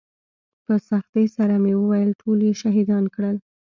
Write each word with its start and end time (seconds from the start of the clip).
په 0.65 0.73
سختۍ 0.89 1.25
سره 1.37 1.55
مې 1.63 1.73
وويل 1.81 2.09
ټول 2.21 2.39
يې 2.47 2.53
شهيدان 2.61 3.03
کړل. 3.15 3.37